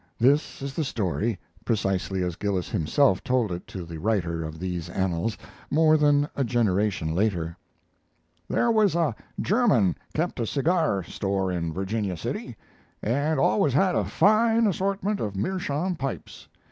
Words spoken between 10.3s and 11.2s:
a cigar